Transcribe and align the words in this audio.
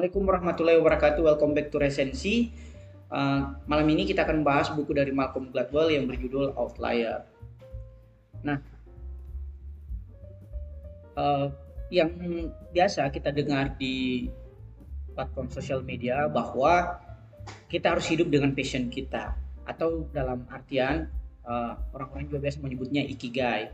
Assalamualaikum 0.00 0.32
warahmatullahi 0.32 0.78
wabarakatuh. 0.80 1.20
Welcome 1.20 1.52
back 1.52 1.68
to 1.68 1.76
Resensi. 1.76 2.48
Uh, 3.12 3.52
malam 3.68 3.84
ini 3.92 4.08
kita 4.08 4.24
akan 4.24 4.40
bahas 4.40 4.72
buku 4.72 4.96
dari 4.96 5.12
Malcolm 5.12 5.52
Gladwell 5.52 5.92
yang 5.92 6.08
berjudul 6.08 6.56
Outlier. 6.56 7.28
Nah, 8.40 8.64
uh, 11.20 11.52
yang 11.92 12.16
biasa 12.72 13.12
kita 13.12 13.28
dengar 13.28 13.76
di 13.76 14.24
platform 15.12 15.52
sosial 15.52 15.84
media 15.84 16.32
bahwa 16.32 16.96
kita 17.68 17.92
harus 17.92 18.08
hidup 18.08 18.32
dengan 18.32 18.56
passion 18.56 18.88
kita 18.88 19.36
atau 19.68 20.08
dalam 20.16 20.48
artian 20.48 21.12
uh, 21.44 21.76
orang-orang 21.92 22.24
juga 22.24 22.48
biasa 22.48 22.56
menyebutnya 22.64 23.04
ikigai. 23.04 23.68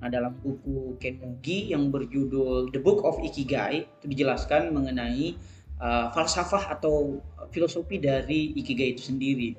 Nah, 0.00 0.08
dalam 0.08 0.40
buku 0.40 0.96
Ken 0.96 1.20
Mugi 1.20 1.76
yang 1.76 1.92
berjudul 1.92 2.72
The 2.72 2.80
Book 2.80 3.04
of 3.04 3.20
Ikigai 3.20 3.84
itu 3.84 4.06
dijelaskan 4.08 4.72
mengenai 4.72 5.55
uh, 5.80 6.12
falsafah 6.12 6.76
atau 6.78 7.20
filosofi 7.52 8.00
dari 8.00 8.52
ikigai 8.56 8.96
itu 8.96 9.02
sendiri, 9.12 9.50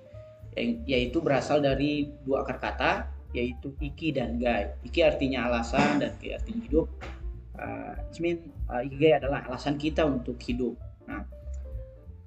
yaitu 0.85 1.21
berasal 1.21 1.61
dari 1.61 2.09
dua 2.25 2.45
akar 2.45 2.57
kata 2.61 2.91
yaitu 3.35 3.75
iki 3.83 4.15
dan 4.15 4.39
gai. 4.39 4.71
Iki 4.87 4.99
artinya 5.03 5.51
alasan 5.51 5.99
dan 5.99 6.15
gai 6.17 6.39
artinya 6.39 6.61
hidup. 6.63 6.87
Uh, 7.57 7.93
mean, 8.21 8.53
uh, 8.69 8.81
ikigai 8.85 9.17
adalah 9.17 9.43
alasan 9.49 9.75
kita 9.81 10.05
untuk 10.05 10.37
hidup. 10.45 10.77
Nah, 11.09 11.25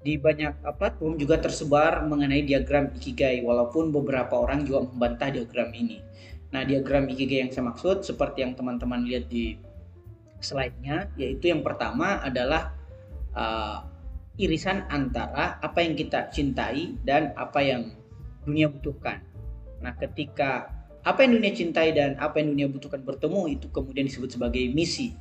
di 0.01 0.17
banyak 0.17 0.65
platform 0.75 1.15
juga 1.15 1.37
tersebar 1.37 2.03
mengenai 2.09 2.41
diagram 2.41 2.89
Ikigai 2.97 3.45
walaupun 3.45 3.93
beberapa 3.93 4.33
orang 4.33 4.65
juga 4.65 4.89
membantah 4.89 5.29
diagram 5.29 5.69
ini. 5.77 6.01
Nah, 6.51 6.67
diagram 6.67 7.07
Ikigai 7.07 7.47
yang 7.47 7.51
saya 7.53 7.69
maksud 7.71 8.03
seperti 8.03 8.43
yang 8.43 8.57
teman-teman 8.57 9.07
lihat 9.07 9.29
di 9.31 9.55
slide-nya 10.41 11.07
yaitu 11.15 11.53
yang 11.53 11.61
pertama 11.61 12.19
adalah 12.25 12.73
uh, 13.35 13.85
irisan 14.39 14.87
antara 14.89 15.59
apa 15.59 15.79
yang 15.83 15.93
kita 15.93 16.31
cintai 16.31 16.95
dan 17.05 17.35
apa 17.35 17.59
yang 17.61 17.93
dunia 18.47 18.71
butuhkan. 18.71 19.21
Nah, 19.83 19.93
ketika 19.97 20.71
apa 21.01 21.25
yang 21.25 21.37
dunia 21.37 21.51
cintai 21.53 21.93
dan 21.93 22.17
apa 22.21 22.37
yang 22.41 22.53
dunia 22.53 22.67
butuhkan 22.69 23.01
bertemu 23.01 23.57
itu 23.57 23.67
kemudian 23.73 24.05
disebut 24.05 24.37
sebagai 24.37 24.61
misi. 24.71 25.13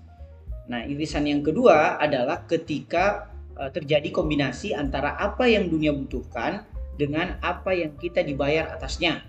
Nah, 0.70 0.86
irisan 0.86 1.26
yang 1.26 1.42
kedua 1.42 1.98
adalah 1.98 2.46
ketika 2.46 3.30
Eh, 3.60 3.68
terjadi 3.76 4.08
kombinasi 4.08 4.72
antara 4.72 5.20
apa 5.20 5.44
yang 5.44 5.68
dunia 5.68 5.92
butuhkan 5.92 6.64
dengan 6.96 7.36
apa 7.44 7.76
yang 7.76 7.92
kita 8.00 8.24
dibayar 8.24 8.72
atasnya. 8.72 9.20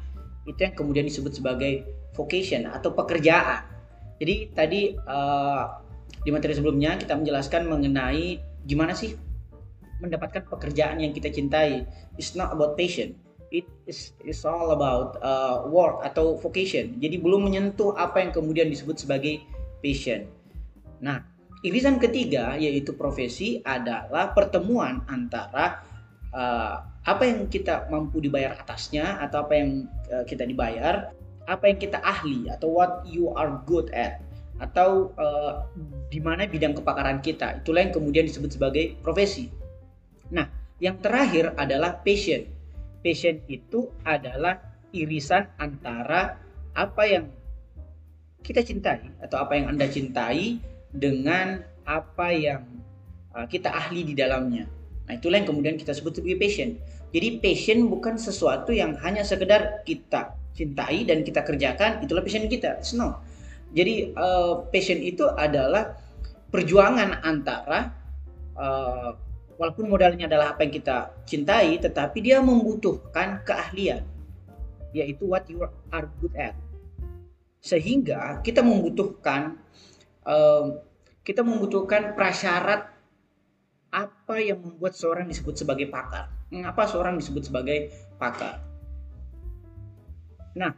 Itu 0.48 0.56
yang 0.64 0.72
kemudian 0.72 1.04
disebut 1.04 1.36
sebagai 1.36 1.84
vocation 2.16 2.64
atau 2.64 2.96
pekerjaan. 2.96 3.68
Jadi 4.24 4.56
tadi 4.56 4.96
uh, 4.96 5.84
di 6.24 6.32
materi 6.32 6.56
sebelumnya 6.56 6.96
kita 6.96 7.20
menjelaskan 7.20 7.68
mengenai 7.68 8.40
gimana 8.66 8.94
sih 8.94 9.18
mendapatkan 10.02 10.50
pekerjaan 10.50 11.02
yang 11.02 11.14
kita 11.14 11.30
cintai. 11.30 11.86
It's 12.18 12.34
not 12.34 12.52
about 12.52 12.76
passion. 12.76 13.14
It 13.52 13.68
is 13.86 14.16
it's 14.24 14.48
all 14.48 14.72
about 14.72 15.20
uh, 15.20 15.68
work 15.68 16.02
atau 16.08 16.40
vocation. 16.40 16.98
Jadi 16.98 17.20
belum 17.20 17.46
menyentuh 17.52 17.94
apa 18.00 18.24
yang 18.24 18.32
kemudian 18.32 18.72
disebut 18.72 19.04
sebagai 19.04 19.44
passion. 19.84 20.26
Nah, 21.04 21.22
Irisan 21.62 22.02
ketiga 22.02 22.58
yaitu 22.58 22.98
profesi 22.98 23.62
adalah 23.62 24.34
pertemuan 24.34 25.06
antara 25.06 25.86
uh, 26.34 26.82
apa 27.06 27.22
yang 27.22 27.46
kita 27.54 27.86
mampu 27.94 28.18
dibayar 28.18 28.58
atasnya 28.58 29.22
atau 29.22 29.46
apa 29.46 29.54
yang 29.62 29.86
uh, 30.10 30.26
kita 30.26 30.50
dibayar, 30.50 31.14
apa 31.46 31.64
yang 31.70 31.78
kita 31.78 32.02
ahli 32.02 32.50
atau 32.50 32.66
what 32.66 33.06
you 33.06 33.30
are 33.38 33.62
good 33.70 33.94
at 33.94 34.26
atau 34.62 35.10
uh, 35.18 35.66
di 36.14 36.22
mana 36.22 36.46
bidang 36.46 36.78
kepakaran 36.78 37.18
kita. 37.26 37.66
Itulah 37.66 37.90
yang 37.90 37.94
kemudian 37.98 38.30
disebut 38.30 38.54
sebagai 38.54 38.94
profesi. 39.02 39.50
Nah, 40.30 40.46
yang 40.78 41.02
terakhir 41.02 41.58
adalah 41.58 41.98
passion. 42.06 42.46
Passion 43.02 43.42
itu 43.50 43.90
adalah 44.06 44.62
irisan 44.94 45.50
antara 45.58 46.38
apa 46.78 47.04
yang 47.10 47.26
kita 48.46 48.62
cintai 48.62 49.10
atau 49.18 49.42
apa 49.42 49.58
yang 49.58 49.74
Anda 49.74 49.90
cintai 49.90 50.62
dengan 50.94 51.66
apa 51.82 52.30
yang 52.30 52.62
uh, 53.34 53.50
kita 53.50 53.74
ahli 53.74 54.06
di 54.06 54.14
dalamnya. 54.14 54.70
Nah, 55.10 55.18
itulah 55.18 55.42
yang 55.42 55.50
kemudian 55.50 55.76
kita 55.82 55.98
sebut 55.98 56.22
sebagai 56.22 56.38
passion. 56.38 56.78
Jadi 57.12 57.42
passion 57.42 57.90
bukan 57.90 58.16
sesuatu 58.16 58.72
yang 58.72 58.94
hanya 59.02 59.26
sekedar 59.26 59.82
kita 59.84 60.38
cintai 60.54 61.04
dan 61.04 61.26
kita 61.26 61.42
kerjakan, 61.42 62.06
itulah 62.06 62.22
passion 62.22 62.46
kita. 62.46 62.78
It's 62.78 62.94
no. 62.94 63.20
Jadi 63.72 64.12
uh, 64.12 64.68
passion 64.68 65.00
itu 65.00 65.24
adalah 65.32 65.96
perjuangan 66.52 67.24
antara 67.24 67.96
uh, 68.60 69.16
walaupun 69.56 69.88
modalnya 69.88 70.28
adalah 70.28 70.58
apa 70.58 70.68
yang 70.68 70.74
kita 70.76 70.98
cintai, 71.24 71.80
tetapi 71.80 72.18
dia 72.20 72.44
membutuhkan 72.44 73.46
keahlian, 73.48 74.04
yaitu 74.92 75.24
what 75.24 75.48
you 75.48 75.64
are 75.64 76.08
good 76.20 76.36
at. 76.36 76.58
Sehingga 77.62 78.44
kita 78.44 78.60
membutuhkan 78.60 79.56
uh, 80.28 80.82
kita 81.22 81.46
membutuhkan 81.46 82.18
prasyarat 82.18 82.90
apa 83.92 84.36
yang 84.42 84.60
membuat 84.60 84.98
seorang 84.98 85.30
disebut 85.30 85.62
sebagai 85.62 85.88
pakar. 85.88 86.28
Mengapa 86.52 86.90
seorang 86.90 87.16
disebut 87.16 87.48
sebagai 87.48 87.94
pakar? 88.18 88.60
Nah, 90.58 90.76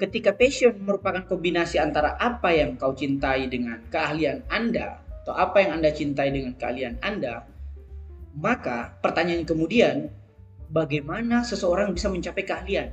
ketika 0.00 0.34
passion 0.34 0.76
merupakan 0.82 1.24
kombinasi 1.26 1.78
antara 1.78 2.16
apa 2.16 2.52
yang 2.52 2.76
kau 2.76 2.92
cintai 2.96 3.46
dengan 3.48 3.80
keahlian 3.92 4.44
Anda 4.48 5.00
atau 5.22 5.34
apa 5.36 5.62
yang 5.62 5.78
Anda 5.80 5.94
cintai 5.94 6.34
dengan 6.34 6.58
keahlian 6.58 6.98
Anda, 7.04 7.46
maka 8.34 8.96
pertanyaan 9.04 9.46
kemudian 9.46 10.10
bagaimana 10.72 11.44
seseorang 11.44 11.92
bisa 11.92 12.08
mencapai 12.08 12.42
keahlian? 12.42 12.88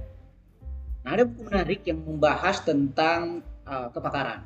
Nah, 1.08 1.16
ada 1.16 1.24
buku 1.24 1.48
menarik 1.48 1.82
yang 1.88 2.04
membahas 2.04 2.62
tentang 2.62 3.42
uh, 3.64 3.88
kepakaran 3.90 4.44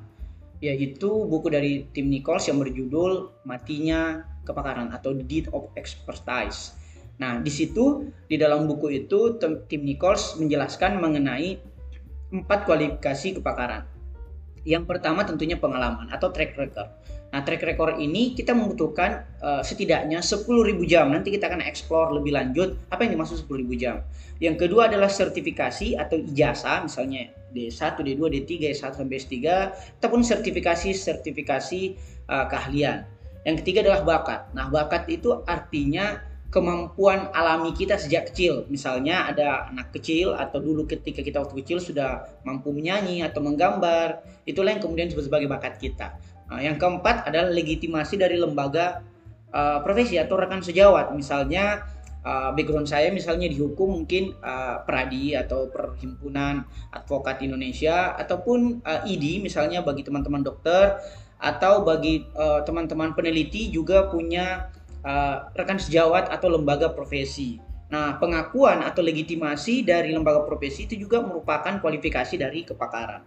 yaitu 0.63 1.11
buku 1.27 1.51
dari 1.51 1.91
Tim 1.91 2.07
Nichols 2.07 2.47
yang 2.47 2.63
berjudul 2.63 3.43
Matinya 3.43 4.23
Kepakaran 4.47 4.95
atau 4.95 5.11
The 5.11 5.27
Deed 5.27 5.51
of 5.51 5.67
Expertise. 5.75 6.71
Nah, 7.19 7.43
di 7.43 7.51
situ 7.51 8.07
di 8.31 8.39
dalam 8.39 8.63
buku 8.71 9.03
itu 9.03 9.35
Tim 9.43 9.81
Nichols 9.83 10.39
menjelaskan 10.39 11.03
mengenai 11.03 11.59
empat 12.33 12.65
kualifikasi 12.65 13.37
kepakaran. 13.37 13.85
Yang 14.65 14.89
pertama 14.89 15.21
tentunya 15.27 15.59
pengalaman 15.59 16.09
atau 16.09 16.33
track 16.33 16.57
record. 16.57 16.89
Nah, 17.33 17.41
track 17.41 17.65
record 17.65 17.97
ini 17.97 18.37
kita 18.37 18.53
membutuhkan 18.53 19.25
uh, 19.41 19.61
setidaknya 19.65 20.21
10.000 20.21 20.45
jam. 20.85 21.09
Nanti 21.09 21.33
kita 21.33 21.49
akan 21.49 21.65
explore 21.65 22.13
lebih 22.13 22.33
lanjut 22.33 22.77
apa 22.93 23.03
yang 23.05 23.17
dimaksud 23.17 23.43
10.000 23.49 23.73
jam. 23.81 24.05
Yang 24.37 24.55
kedua 24.65 24.85
adalah 24.87 25.09
sertifikasi 25.09 25.97
atau 25.97 26.15
ijazah, 26.21 26.85
misalnya 26.85 27.33
D1, 27.53 28.01
D2, 28.01 28.21
D3, 28.21 28.51
S1 28.77 29.01
sampai 29.01 29.17
S3, 29.17 29.35
ataupun 29.97 30.21
sertifikasi-sertifikasi 30.21 31.81
uh, 32.29 32.45
keahlian. 32.49 33.05
Yang 33.43 33.55
ketiga 33.65 33.79
adalah 33.83 34.01
bakat. 34.05 34.41
Nah, 34.55 34.69
bakat 34.71 35.09
itu 35.09 35.43
artinya 35.43 36.21
kemampuan 36.53 37.33
alami 37.33 37.73
kita 37.73 37.97
sejak 37.97 38.29
kecil. 38.29 38.69
Misalnya 38.69 39.25
ada 39.25 39.73
anak 39.73 39.89
kecil 39.89 40.37
atau 40.37 40.61
dulu 40.61 40.85
ketika 40.85 41.25
kita 41.25 41.41
waktu 41.41 41.57
kecil 41.65 41.81
sudah 41.81 42.29
mampu 42.45 42.69
menyanyi 42.69 43.25
atau 43.25 43.41
menggambar, 43.41 44.21
itulah 44.45 44.69
yang 44.69 44.81
kemudian 44.85 45.09
disebut 45.09 45.33
sebagai 45.33 45.49
bakat 45.49 45.81
kita. 45.81 46.13
Nah, 46.53 46.61
yang 46.61 46.77
keempat 46.77 47.25
adalah 47.25 47.49
legitimasi 47.49 48.21
dari 48.21 48.37
lembaga 48.37 49.01
uh, 49.49 49.81
profesi 49.81 50.21
atau 50.21 50.37
rekan 50.37 50.61
sejawat. 50.61 51.09
Misalnya 51.17 51.89
uh, 52.21 52.53
background 52.53 52.85
saya 52.85 53.09
misalnya 53.09 53.49
di 53.49 53.57
hukum 53.57 54.05
mungkin 54.05 54.37
uh, 54.45 54.85
Pradi 54.85 55.33
atau 55.33 55.73
Perhimpunan 55.73 56.69
Advokat 56.93 57.41
Indonesia 57.41 58.13
ataupun 58.13 58.85
uh, 58.85 59.01
ID 59.09 59.41
misalnya 59.41 59.81
bagi 59.81 60.05
teman-teman 60.05 60.45
dokter 60.45 61.01
atau 61.43 61.83
bagi 61.83 62.23
teman-teman 62.63 63.11
uh, 63.11 63.15
peneliti 63.19 63.67
juga 63.67 64.07
punya 64.07 64.71
uh, 65.03 65.51
rekan 65.53 65.77
sejawat 65.77 66.31
atau 66.31 66.49
lembaga 66.49 66.91
profesi. 66.91 67.59
Nah, 67.93 68.17
pengakuan 68.17 68.81
atau 68.81 69.05
legitimasi 69.05 69.85
dari 69.85 70.09
lembaga 70.09 70.41
profesi 70.49 70.89
itu 70.89 70.97
juga 70.97 71.21
merupakan 71.21 71.77
kualifikasi 71.77 72.35
dari 72.41 72.65
kepakaran. 72.65 73.21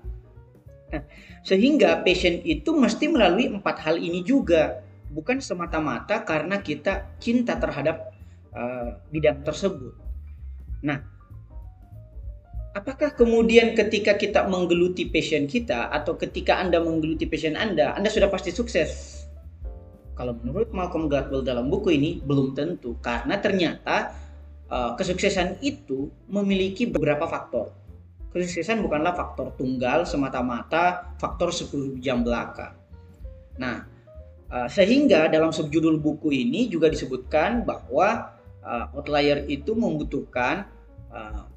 Nah, 0.90 1.02
sehingga 1.46 2.02
passion 2.02 2.43
itu 2.43 2.75
mesti 2.75 3.06
melalui 3.06 3.46
empat 3.46 3.78
hal 3.87 3.94
ini 3.94 4.26
juga, 4.26 4.82
bukan 5.14 5.38
semata-mata 5.38 6.26
karena 6.26 6.58
kita 6.58 7.14
cinta 7.23 7.55
terhadap 7.62 8.11
uh, 8.50 8.99
bidang 9.14 9.46
tersebut. 9.46 9.94
Nah, 10.82 10.99
apakah 12.75 13.14
kemudian 13.14 13.79
ketika 13.79 14.19
kita 14.19 14.50
menggeluti 14.50 15.06
passion 15.06 15.46
kita 15.46 15.94
atau 15.94 16.19
ketika 16.19 16.58
Anda 16.58 16.82
menggeluti 16.82 17.31
passion 17.31 17.55
Anda, 17.55 17.94
Anda 17.94 18.11
sudah 18.11 18.26
pasti 18.26 18.50
sukses? 18.50 19.16
Kalau 20.17 20.33
menurut 20.41 20.73
Malcolm 20.73 21.13
Gladwell 21.13 21.45
dalam 21.45 21.69
buku 21.69 21.93
ini 21.93 22.19
belum 22.25 22.57
tentu 22.57 22.97
karena 23.05 23.37
ternyata 23.37 24.17
uh, 24.73 24.97
kesuksesan 24.97 25.61
itu 25.61 26.09
memiliki 26.33 26.89
beberapa 26.89 27.29
faktor 27.29 27.77
kesuksesan 28.37 28.85
bukanlah 28.85 29.17
faktor 29.17 29.57
tunggal 29.57 30.05
semata-mata 30.05 31.17
faktor 31.17 31.49
10 31.49 32.05
jam 32.05 32.21
belaka. 32.21 32.77
Nah, 33.57 33.97
Uh, 34.47 34.71
sehingga 34.71 35.27
dalam 35.27 35.51
subjudul 35.51 35.99
buku 35.99 36.31
ini 36.31 36.71
juga 36.71 36.87
disebutkan 36.87 37.67
bahwa 37.67 38.31
uh, 38.63 38.95
outlier 38.95 39.43
itu 39.51 39.75
membutuhkan 39.75 40.71
uh, 41.11 41.51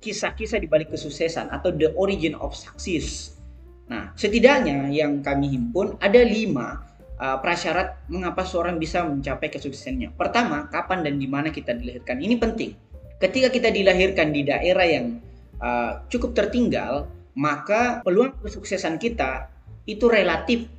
kisah-kisah 0.00 0.64
di 0.64 0.68
balik 0.68 0.88
kesuksesan 0.96 1.52
atau 1.52 1.68
the 1.76 1.92
origin 2.00 2.32
of 2.40 2.56
success. 2.56 3.36
Nah, 3.84 4.16
setidaknya 4.16 4.88
yang 4.96 5.20
kami 5.20 5.52
himpun 5.52 6.00
ada 6.00 6.24
lima 6.24 6.83
uh, 7.18 7.38
prasyarat 7.40 7.98
mengapa 8.10 8.42
seorang 8.46 8.78
bisa 8.78 9.02
mencapai 9.04 9.50
kesuksesannya. 9.50 10.14
Pertama, 10.14 10.66
kapan 10.70 11.06
dan 11.06 11.14
di 11.18 11.28
mana 11.28 11.50
kita 11.50 11.74
dilahirkan. 11.74 12.20
Ini 12.20 12.36
penting. 12.38 12.70
Ketika 13.18 13.48
kita 13.48 13.70
dilahirkan 13.70 14.34
di 14.34 14.42
daerah 14.44 14.86
yang 14.86 15.18
uh, 15.62 16.04
cukup 16.10 16.34
tertinggal, 16.36 17.08
maka 17.34 18.02
peluang 18.04 18.36
kesuksesan 18.42 18.98
kita 18.98 19.50
itu 19.84 20.06
relatif 20.08 20.70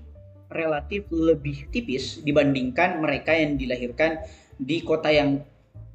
relatif 0.45 1.09
lebih 1.11 1.67
tipis 1.73 2.21
dibandingkan 2.21 3.01
mereka 3.01 3.33
yang 3.33 3.57
dilahirkan 3.57 4.23
di 4.55 4.79
kota 4.85 5.11
yang 5.11 5.41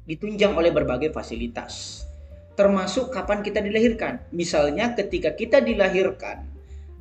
ditunjang 0.05 0.53
oleh 0.53 0.69
berbagai 0.69 1.09
fasilitas 1.09 2.05
termasuk 2.55 3.09
kapan 3.09 3.41
kita 3.41 3.63
dilahirkan. 3.63 4.21
Misalnya 4.29 4.93
ketika 4.93 5.33
kita 5.33 5.63
dilahirkan 5.63 6.45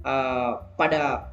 uh, 0.07 0.63
pada 0.79 1.30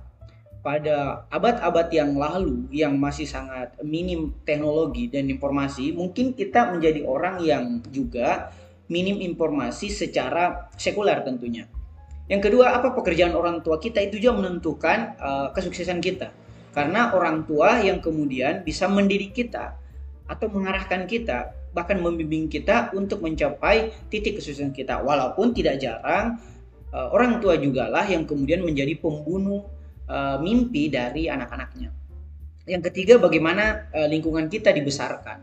pada 0.62 1.28
abad-abad 1.32 1.88
yang 1.94 2.18
lalu 2.18 2.68
yang 2.74 2.98
masih 3.00 3.24
sangat 3.24 3.72
minim 3.86 4.36
teknologi 4.44 5.08
dan 5.08 5.32
informasi, 5.32 5.96
mungkin 5.96 6.36
kita 6.36 6.74
menjadi 6.74 7.06
orang 7.08 7.40
yang 7.44 7.64
juga 7.94 8.52
minim 8.92 9.20
informasi 9.20 9.92
secara 9.92 10.72
sekuler 10.76 11.24
tentunya. 11.24 11.68
Yang 12.28 12.52
kedua, 12.52 12.76
apa 12.76 12.92
pekerjaan 12.92 13.36
orang 13.36 13.64
tua 13.64 13.80
kita 13.80 14.04
itu 14.04 14.20
juga 14.20 14.44
menentukan 14.44 15.16
uh, 15.16 15.48
kesuksesan 15.56 16.04
kita. 16.04 16.36
Karena 16.76 17.16
orang 17.16 17.48
tua 17.48 17.80
yang 17.80 18.04
kemudian 18.04 18.62
bisa 18.68 18.86
mendidik 18.92 19.34
kita 19.34 19.80
atau 20.28 20.48
mengarahkan 20.52 21.08
kita 21.08 21.56
bahkan 21.72 22.02
membimbing 22.02 22.52
kita 22.52 22.92
untuk 22.98 23.24
mencapai 23.24 23.94
titik 24.10 24.42
kesuksesan 24.42 24.74
kita 24.74 24.98
walaupun 25.06 25.54
tidak 25.54 25.78
jarang 25.78 26.42
uh, 26.90 27.08
orang 27.14 27.38
tua 27.38 27.56
juga 27.62 27.86
lah 27.86 28.04
yang 28.10 28.26
kemudian 28.26 28.66
menjadi 28.66 28.98
pembunuh 28.98 29.62
uh, 30.08 30.38
mimpi 30.42 30.90
dari 30.90 31.28
anak-anaknya. 31.28 31.92
Yang 32.68 32.92
ketiga 32.92 33.20
bagaimana 33.20 33.88
uh, 33.96 34.08
lingkungan 34.08 34.52
kita 34.52 34.76
dibesarkan. 34.76 35.40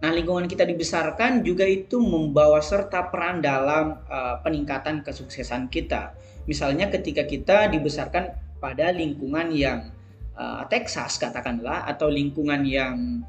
Nah 0.00 0.10
lingkungan 0.14 0.46
kita 0.48 0.64
dibesarkan 0.64 1.44
juga 1.44 1.66
itu 1.66 2.00
membawa 2.00 2.62
serta 2.62 3.10
peran 3.10 3.42
dalam 3.42 4.00
uh, 4.06 4.38
peningkatan 4.40 5.02
kesuksesan 5.02 5.68
kita. 5.68 6.14
Misalnya 6.48 6.88
ketika 6.88 7.26
kita 7.26 7.68
dibesarkan 7.68 8.32
pada 8.62 8.92
lingkungan 8.92 9.52
yang 9.52 9.92
uh, 10.38 10.64
Texas 10.70 11.18
katakanlah 11.18 11.84
atau 11.88 12.08
lingkungan 12.10 12.64
yang 12.66 13.22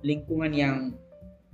lingkungan 0.00 0.48
yang 0.56 0.76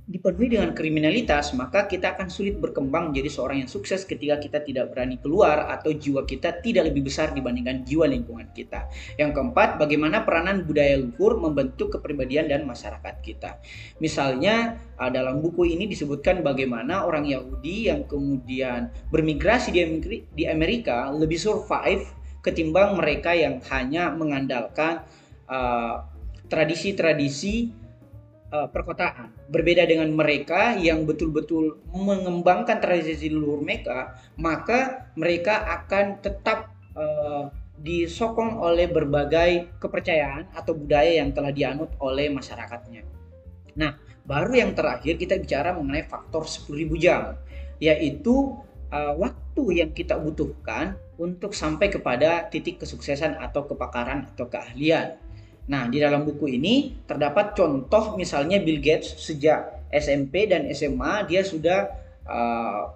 dipenuhi 0.06 0.54
dengan 0.54 0.70
kriminalitas, 0.70 1.50
maka 1.58 1.90
kita 1.90 2.14
akan 2.14 2.30
sulit 2.30 2.62
berkembang 2.62 3.10
menjadi 3.10 3.26
seorang 3.26 3.66
yang 3.66 3.70
sukses 3.70 4.06
ketika 4.06 4.38
kita 4.38 4.62
tidak 4.62 4.94
berani 4.94 5.18
keluar 5.18 5.66
atau 5.66 5.90
jiwa 5.90 6.22
kita 6.22 6.62
tidak 6.62 6.94
lebih 6.94 7.10
besar 7.10 7.34
dibandingkan 7.34 7.82
jiwa 7.82 8.06
lingkungan 8.06 8.46
kita. 8.54 8.86
Yang 9.18 9.34
keempat, 9.34 9.82
bagaimana 9.82 10.22
peranan 10.22 10.62
budaya 10.62 10.94
luhur 11.02 11.42
membentuk 11.42 11.98
kepribadian 11.98 12.46
dan 12.46 12.62
masyarakat 12.62 13.14
kita. 13.18 13.58
Misalnya, 13.98 14.78
ah, 14.94 15.10
dalam 15.10 15.42
buku 15.42 15.74
ini 15.74 15.90
disebutkan 15.90 16.46
bagaimana 16.46 17.02
orang 17.02 17.26
Yahudi 17.26 17.90
yang 17.90 18.06
kemudian 18.06 18.94
bermigrasi 19.10 19.74
di 20.30 20.44
Amerika 20.46 21.10
lebih 21.10 21.42
survive 21.42 22.06
ketimbang 22.46 22.94
mereka 22.94 23.34
yang 23.34 23.58
hanya 23.74 24.14
mengandalkan 24.14 25.02
uh, 25.50 26.06
tradisi-tradisi 26.46 27.74
uh, 27.74 27.85
uh, 28.52 28.68
perkotaan. 28.70 29.32
Berbeda 29.50 29.86
dengan 29.86 30.10
mereka 30.12 30.74
yang 30.78 31.06
betul-betul 31.08 31.82
mengembangkan 31.90 32.78
tradisi 32.78 33.30
leluhur 33.30 33.62
mereka, 33.62 34.18
maka 34.38 35.10
mereka 35.18 35.66
akan 35.82 36.20
tetap 36.22 36.74
uh, 36.94 37.50
disokong 37.76 38.56
oleh 38.56 38.88
berbagai 38.88 39.76
kepercayaan 39.76 40.48
atau 40.56 40.72
budaya 40.72 41.20
yang 41.20 41.30
telah 41.36 41.52
dianut 41.52 41.92
oleh 42.00 42.32
masyarakatnya. 42.32 43.04
Nah, 43.76 44.00
baru 44.24 44.52
yang 44.56 44.72
terakhir 44.72 45.20
kita 45.20 45.36
bicara 45.36 45.76
mengenai 45.76 46.08
faktor 46.08 46.48
10.000 46.48 46.88
jam, 46.96 47.36
yaitu 47.76 48.56
uh, 48.88 49.14
waktu 49.20 49.84
yang 49.84 49.90
kita 49.92 50.16
butuhkan 50.16 50.96
untuk 51.20 51.52
sampai 51.52 51.92
kepada 51.92 52.48
titik 52.48 52.80
kesuksesan 52.80 53.36
atau 53.40 53.68
kepakaran 53.68 54.28
atau 54.32 54.48
keahlian. 54.48 55.20
Nah, 55.66 55.90
di 55.90 55.98
dalam 55.98 56.22
buku 56.22 56.46
ini 56.54 56.94
terdapat 57.10 57.58
contoh 57.58 58.14
misalnya 58.14 58.62
Bill 58.62 58.78
Gates 58.78 59.18
sejak 59.18 59.90
SMP 59.90 60.46
dan 60.46 60.70
SMA 60.70 61.26
dia 61.26 61.42
sudah 61.42 61.90
uh, 62.26 62.94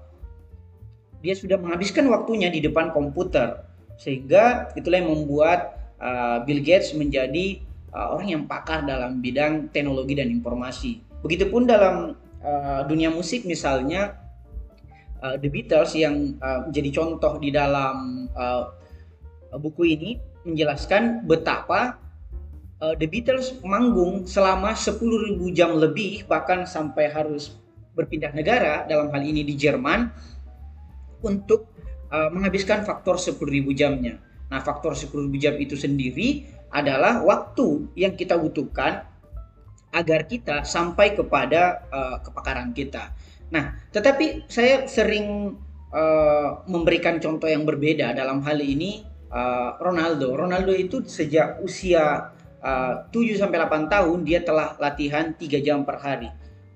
dia 1.21 1.35
sudah 1.35 1.59
menghabiskan 1.59 2.07
waktunya 2.09 2.49
di 2.49 2.63
depan 2.63 2.95
komputer 2.95 3.67
sehingga 3.99 4.71
itulah 4.79 5.03
yang 5.03 5.13
membuat 5.13 5.77
uh, 5.99 6.47
Bill 6.47 6.63
Gates 6.63 6.95
menjadi 6.95 7.59
uh, 7.91 8.15
orang 8.15 8.29
yang 8.39 8.43
pakar 8.47 8.87
dalam 8.87 9.19
bidang 9.19 9.69
teknologi 9.75 10.15
dan 10.15 10.31
informasi. 10.31 11.03
Begitupun 11.27 11.67
dalam 11.67 12.15
uh, 12.41 12.81
dunia 12.87 13.11
musik 13.11 13.45
misalnya 13.45 14.15
uh, 15.21 15.37
The 15.37 15.49
Beatles 15.51 15.93
yang 15.99 16.39
uh, 16.39 16.71
menjadi 16.71 16.91
contoh 17.03 17.37
di 17.43 17.51
dalam 17.51 18.31
uh, 18.33 18.73
buku 19.59 19.99
ini 19.99 20.11
menjelaskan 20.47 21.29
betapa 21.29 22.01
uh, 22.81 22.95
The 22.97 23.07
Beatles 23.07 23.61
manggung 23.63 24.25
selama 24.25 24.73
10.000 24.75 25.37
jam 25.53 25.77
lebih 25.77 26.27
bahkan 26.27 26.65
sampai 26.65 27.13
harus 27.13 27.55
berpindah 27.95 28.33
negara 28.33 28.89
dalam 28.89 29.13
hal 29.13 29.23
ini 29.23 29.45
di 29.45 29.55
Jerman 29.55 30.09
untuk 31.21 31.69
uh, 32.09 32.33
menghabiskan 32.33 32.83
faktor 32.89 33.21
10.000 33.21 33.37
jamnya. 33.77 34.17
Nah, 34.51 34.59
faktor 34.65 34.97
10.000 34.97 35.31
jam 35.39 35.55
itu 35.61 35.77
sendiri 35.77 36.49
adalah 36.73 37.23
waktu 37.23 37.93
yang 37.95 38.17
kita 38.17 38.35
butuhkan 38.41 39.07
agar 39.91 40.27
kita 40.27 40.63
sampai 40.63 41.19
kepada 41.19 41.87
uh, 41.91 42.17
kepakaran 42.23 42.71
kita. 42.71 43.11
Nah, 43.51 43.75
tetapi 43.91 44.47
saya 44.47 44.87
sering 44.87 45.59
uh, 45.91 46.63
memberikan 46.71 47.19
contoh 47.19 47.51
yang 47.51 47.67
berbeda 47.67 48.15
dalam 48.15 48.39
hal 48.47 48.63
ini 48.63 49.03
uh, 49.35 49.79
Ronaldo. 49.83 50.39
Ronaldo 50.39 50.71
itu 50.71 51.03
sejak 51.03 51.59
usia 51.63 52.31
uh, 52.61 53.09
7 53.09 53.41
sampai 53.41 53.59
8 53.61 53.93
tahun 53.93 54.19
dia 54.25 54.41
telah 54.45 54.77
latihan 54.81 55.33
3 55.33 55.67
jam 55.67 55.83
per 55.85 56.01
hari. 56.01 56.29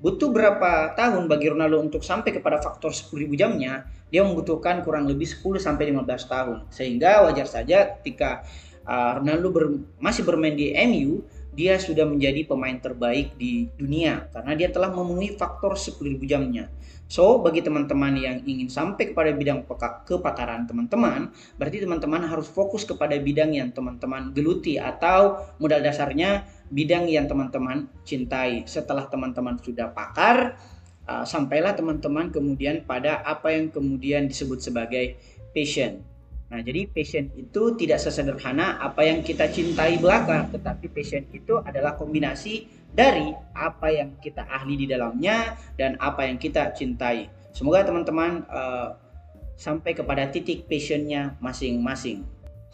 Butuh 0.05 0.29
berapa 0.29 0.93
tahun 0.93 1.33
bagi 1.33 1.49
Ronaldo 1.49 1.81
untuk 1.81 2.05
sampai 2.05 2.37
kepada 2.37 2.61
faktor 2.61 2.93
10.000 2.93 3.25
jamnya? 3.41 3.89
Dia 4.13 4.21
membutuhkan 4.21 4.85
kurang 4.85 5.09
lebih 5.09 5.25
10 5.25 5.57
sampai 5.57 5.97
15 5.97 6.29
tahun. 6.29 6.59
Sehingga 6.69 7.25
wajar 7.25 7.49
saja 7.49 7.97
ketika 7.97 8.45
uh, 8.85 9.17
Ronaldo 9.17 9.49
ber, 9.49 9.65
masih 9.97 10.29
bermain 10.29 10.53
di 10.53 10.77
MU, 10.77 11.25
dia 11.57 11.81
sudah 11.81 12.05
menjadi 12.05 12.45
pemain 12.45 12.77
terbaik 12.77 13.39
di 13.39 13.71
dunia 13.79 14.27
karena 14.35 14.53
dia 14.59 14.69
telah 14.75 14.91
memenuhi 14.91 15.39
faktor 15.39 15.79
10.000 15.79 16.19
jamnya. 16.27 16.69
So, 17.15 17.39
bagi 17.39 17.63
teman-teman 17.63 18.19
yang 18.19 18.43
ingin 18.43 18.67
sampai 18.67 19.15
kepada 19.15 19.31
bidang 19.31 19.63
kepakaran 20.03 20.67
teman-teman, 20.67 21.31
berarti 21.55 21.87
teman-teman 21.87 22.27
harus 22.27 22.51
fokus 22.51 22.83
kepada 22.83 23.15
bidang 23.23 23.55
yang 23.55 23.71
teman-teman 23.71 24.35
geluti 24.35 24.83
atau 24.83 25.39
modal 25.63 25.79
dasarnya 25.79 26.43
bidang 26.75 27.07
yang 27.07 27.31
teman-teman 27.31 27.87
cintai. 28.03 28.67
Setelah 28.67 29.07
teman-teman 29.07 29.63
sudah 29.63 29.95
pakar, 29.95 30.59
uh, 31.07 31.23
sampailah 31.23 31.79
teman-teman 31.79 32.35
kemudian 32.35 32.83
pada 32.83 33.23
apa 33.23 33.55
yang 33.55 33.71
kemudian 33.71 34.27
disebut 34.27 34.59
sebagai 34.59 35.15
passion. 35.55 36.03
Nah, 36.51 36.67
jadi 36.67 36.91
passion 36.91 37.31
itu 37.39 37.79
tidak 37.79 38.03
sesederhana 38.03 38.83
apa 38.83 39.07
yang 39.07 39.23
kita 39.23 39.47
cintai 39.55 40.03
belaka, 40.03 40.51
tetapi 40.51 40.91
passion 40.91 41.31
itu 41.31 41.63
adalah 41.63 41.95
kombinasi 41.95 42.84
dari 42.95 43.35
apa 43.59 43.91
yang 43.91 44.15
kita 44.23 44.47
ahli 44.47 44.79
di 44.79 44.87
dalamnya 44.87 45.59
dan 45.75 45.99
apa 45.99 46.31
yang 46.31 46.39
kita 46.39 46.71
cintai. 46.73 47.27
Semoga 47.51 47.83
teman-teman 47.83 48.47
uh, 48.47 48.95
sampai 49.59 49.95
kepada 49.95 50.31
titik 50.31 50.67
passionnya 50.71 51.35
masing-masing. 51.43 52.23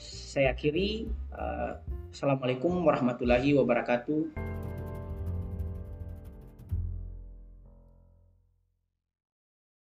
Saya 0.00 0.53
akhiri. 0.53 1.09
Uh, 1.33 1.81
Assalamualaikum 2.11 2.75
warahmatullahi 2.85 3.55
wabarakatuh. 3.55 4.60